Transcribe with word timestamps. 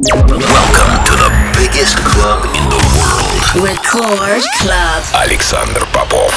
Welcome 0.00 1.02
to 1.06 1.12
the 1.16 1.52
biggest 1.58 1.96
club 1.96 2.44
in 2.54 2.62
the 2.70 2.78
world. 2.94 3.66
Record 3.66 4.44
Club. 4.60 5.02
Alexander 5.12 5.80
Popov. 5.92 6.30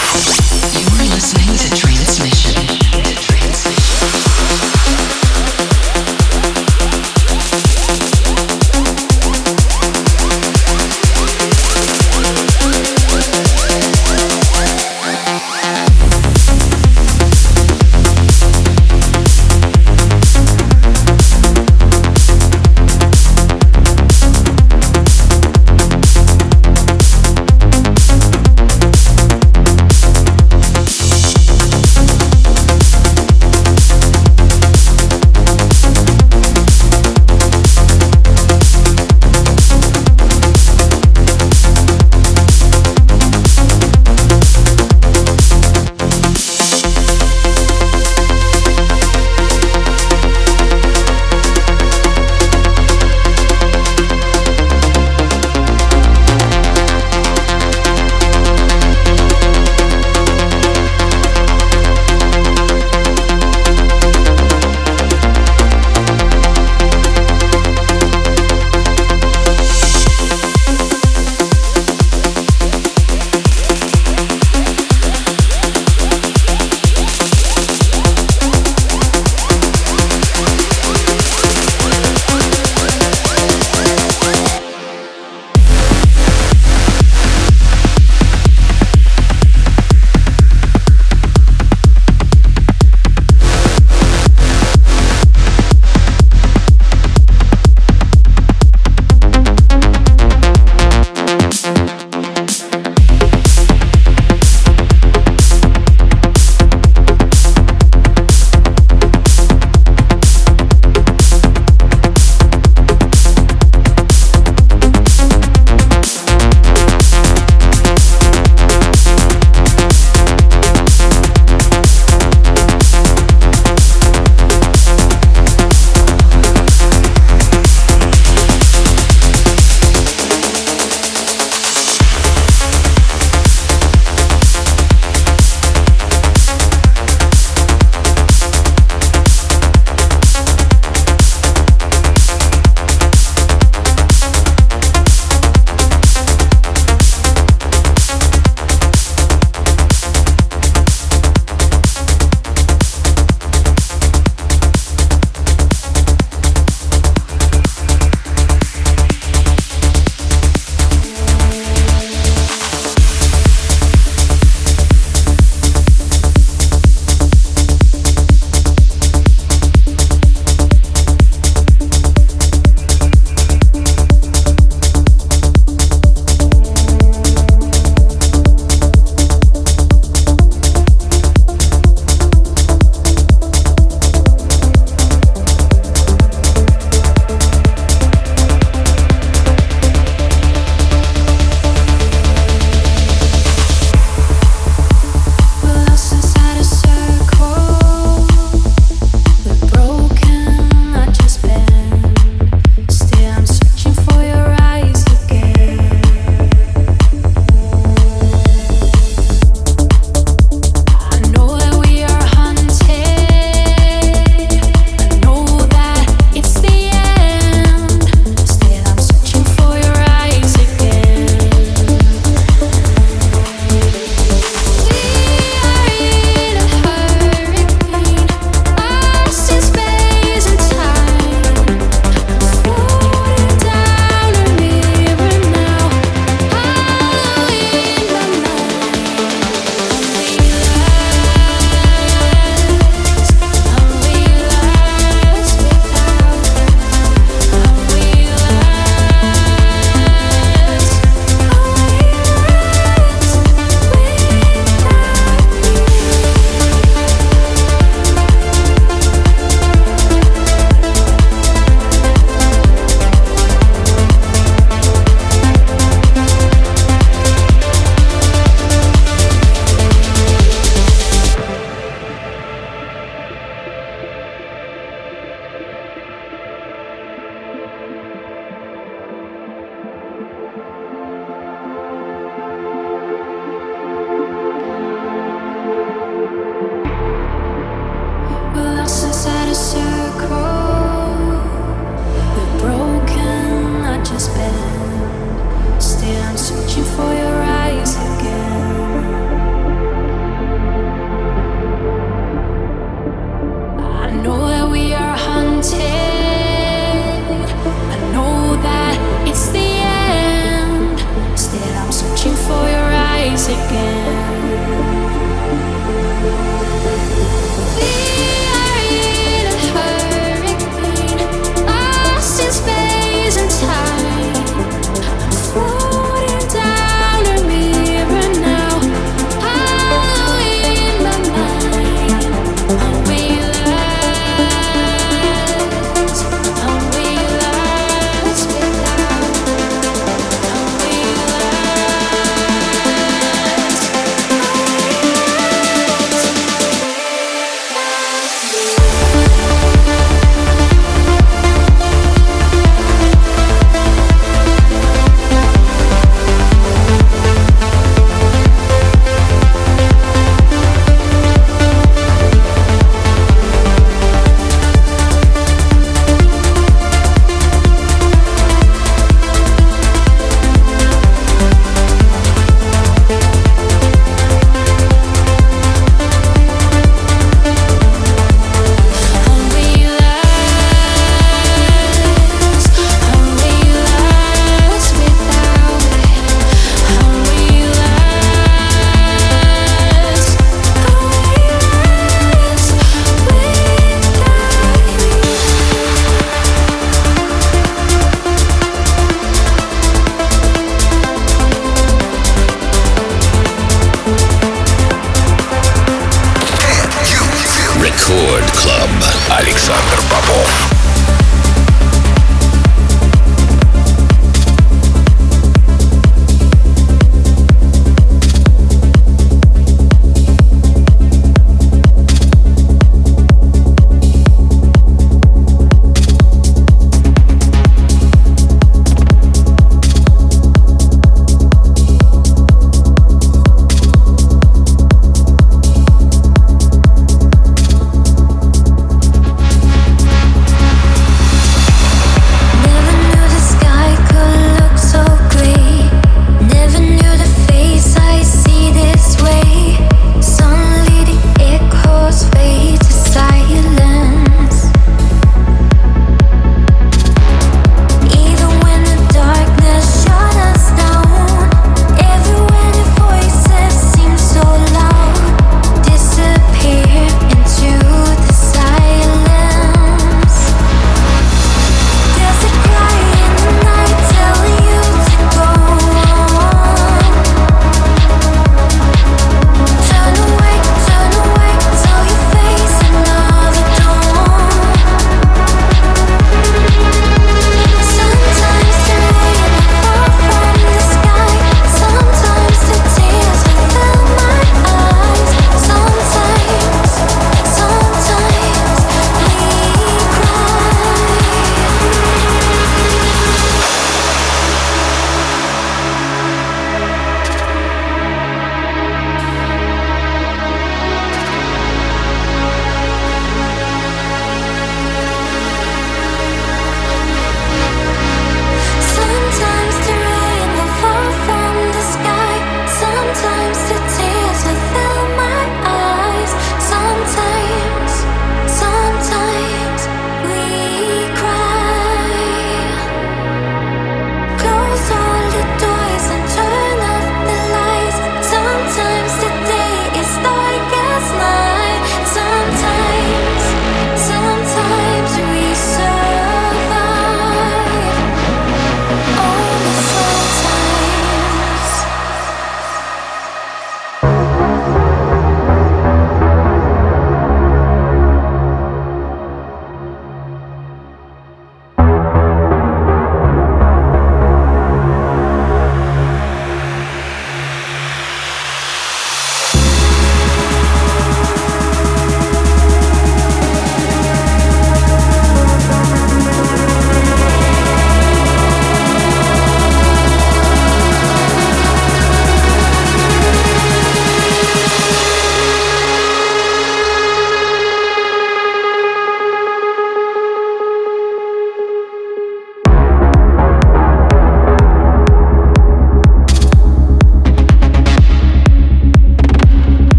You 0.74 0.88
are 0.98 1.14
listening 1.14 1.56
to 1.58 1.70
Transmission. 1.76 2.81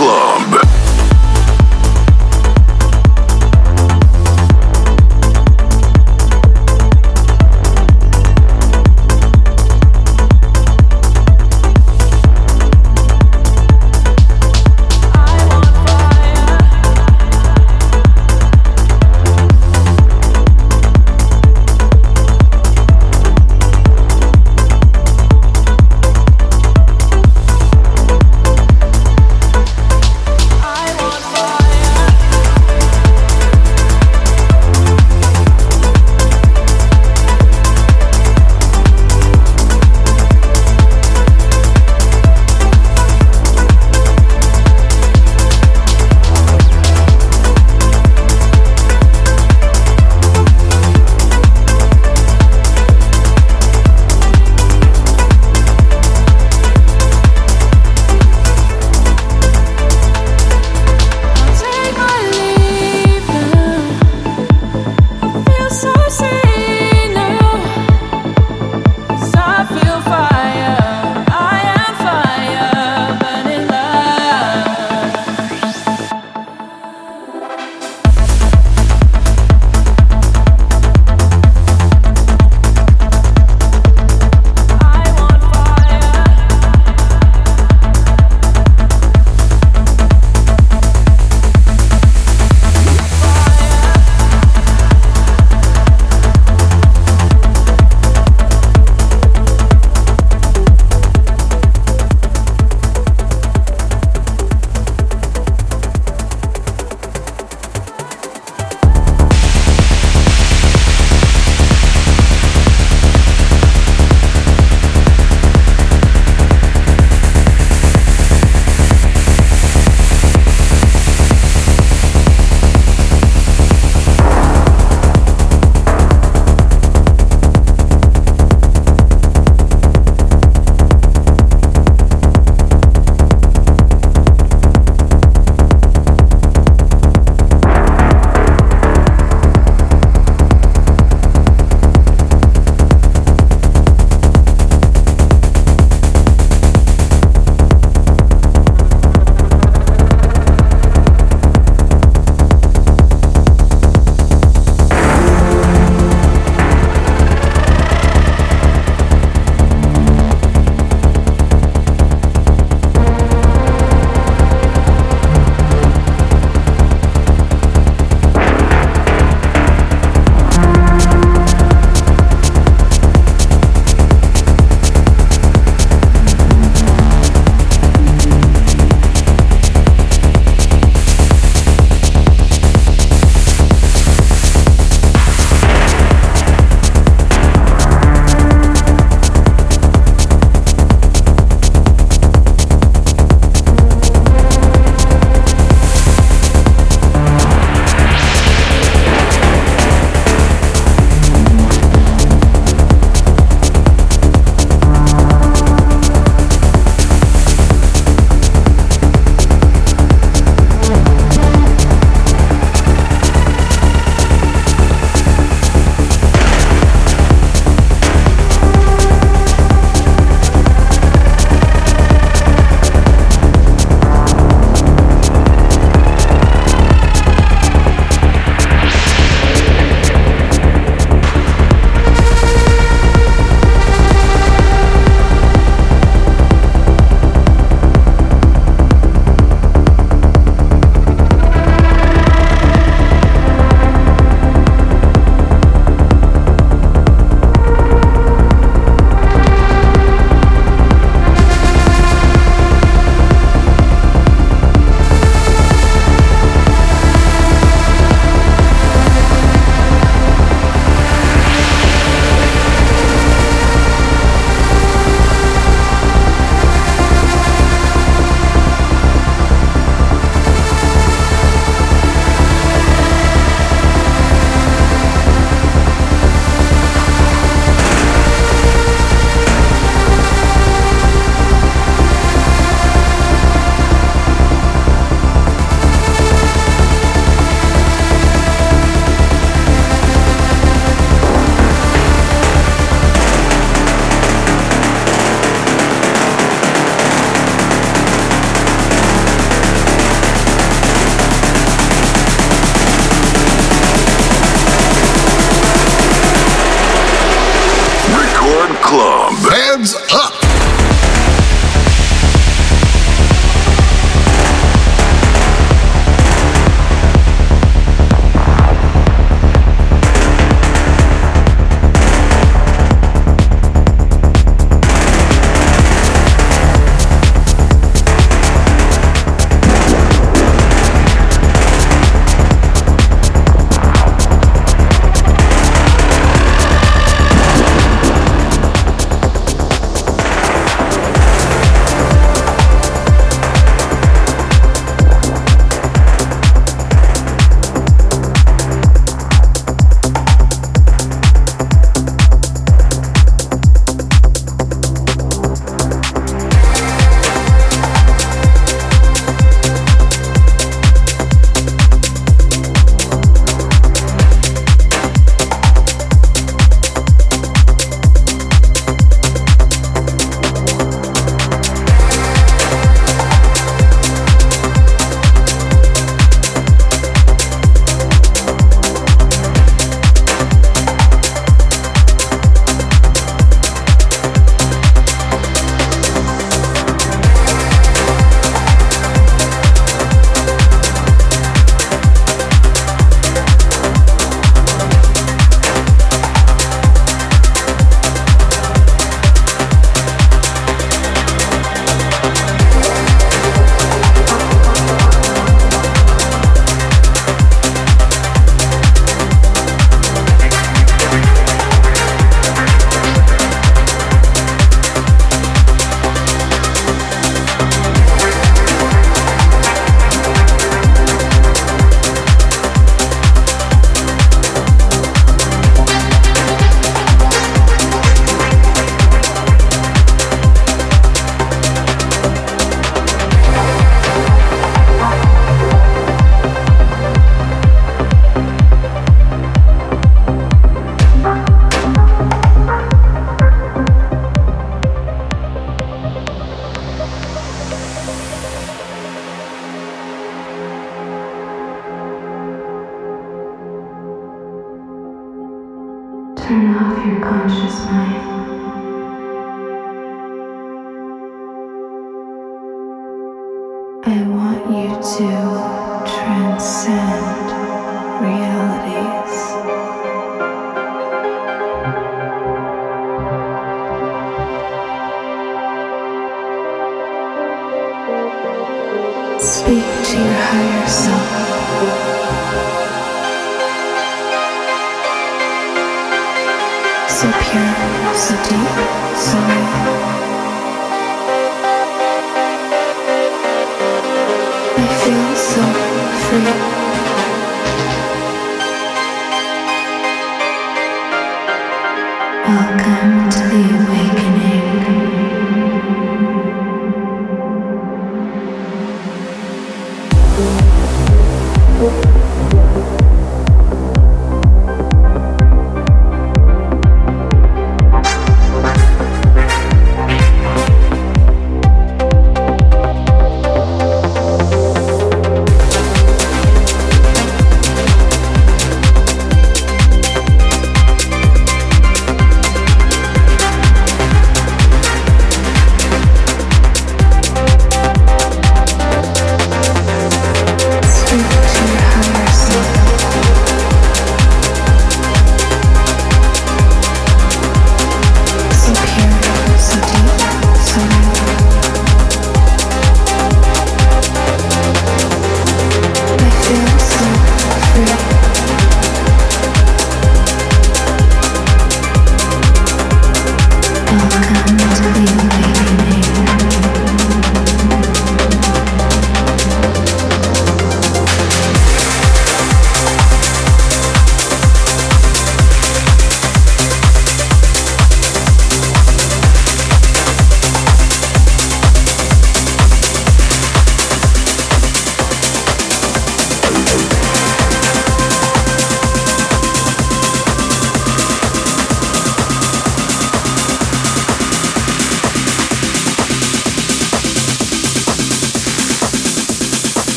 Club. 0.00 0.59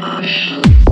The 0.00 0.89